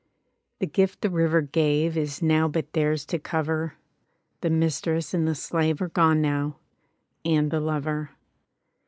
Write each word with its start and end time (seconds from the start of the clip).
The 0.57 0.65
gift 0.65 1.01
the 1.01 1.11
river 1.11 1.41
gave 1.41 1.95
Is 1.95 2.23
now 2.23 2.47
but 2.47 2.73
theirs 2.73 3.05
to 3.05 3.19
cover: 3.19 3.75
The 4.39 4.49
mistress 4.49 5.13
and 5.13 5.27
the 5.27 5.35
slave 5.35 5.79
Are 5.79 5.89
gone 5.89 6.19
now, 6.23 6.55
and 7.23 7.51
the 7.51 7.59
lover. 7.59 8.09